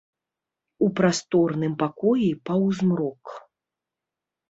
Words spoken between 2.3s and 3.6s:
паўзмрок.